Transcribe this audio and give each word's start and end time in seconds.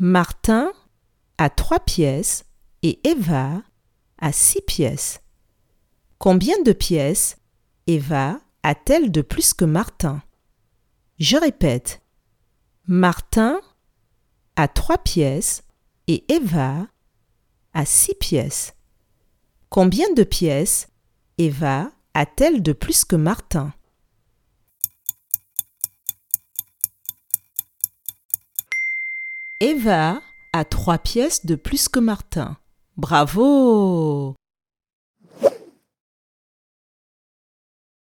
Martin 0.00 0.72
a 1.38 1.50
trois 1.50 1.78
pièces 1.78 2.46
et 2.82 2.98
Eva 3.08 3.62
a 4.18 4.32
six 4.32 4.60
pièces. 4.62 5.20
Combien 6.18 6.60
de 6.62 6.72
pièces 6.72 7.36
Eva 7.86 8.40
a-t-elle 8.64 9.12
de 9.12 9.22
plus 9.22 9.54
que 9.54 9.64
Martin? 9.64 10.20
Je 11.18 11.36
répète. 11.36 12.02
Martin 12.86 13.60
a 14.56 14.66
trois 14.66 14.98
pièces 14.98 15.62
et 16.08 16.24
Eva 16.32 16.88
a 17.72 17.84
six 17.84 18.14
pièces. 18.16 18.74
Combien 19.68 20.12
de 20.14 20.24
pièces 20.24 20.88
Eva 21.38 21.92
a-t-elle 22.14 22.64
de 22.64 22.72
plus 22.72 23.04
que 23.04 23.16
Martin? 23.16 23.72
Eva 29.60 30.20
a 30.52 30.64
trois 30.64 30.98
pièces 30.98 31.46
de 31.46 31.54
plus 31.54 31.88
que 31.88 32.00
Martin. 32.00 32.56
Bravo 32.96 34.34